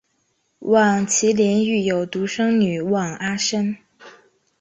[0.61, 3.77] 望麒麟育有独生女望阿参。